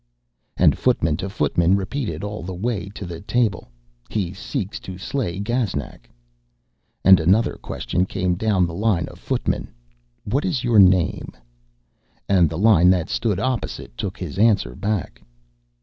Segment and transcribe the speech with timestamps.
[0.57, 3.69] And footman to footman repeated all the way to the table:
[4.09, 6.09] 'He seeks to slay Gaznak.'
[7.05, 9.69] And another question came down the line of footmen:
[10.23, 11.33] 'What is your name?'
[12.27, 15.21] And the line that stood opposite took his answer back.